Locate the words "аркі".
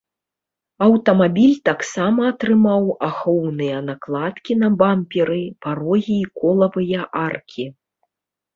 7.27-7.63